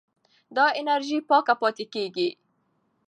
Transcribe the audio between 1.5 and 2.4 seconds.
پاتې کېږي.